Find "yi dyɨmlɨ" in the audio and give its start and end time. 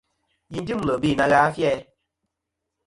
0.53-0.93